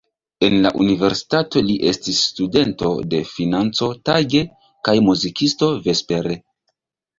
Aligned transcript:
En 0.45 0.53
la 0.61 0.69
universitato 0.85 1.61
li 1.67 1.75
estis 1.91 2.21
studento 2.29 2.95
de 3.13 3.21
financo 3.35 3.91
tage 4.11 4.43
kaj 4.91 4.99
muzikisto 5.11 5.71
vespere. 5.87 6.43